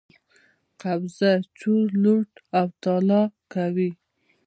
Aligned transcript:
قبضه، 0.81 1.31
چور، 1.59 1.85
لوټ 2.03 2.31
او 2.59 2.67
تالا 2.83 3.21
کوي. 3.53 3.91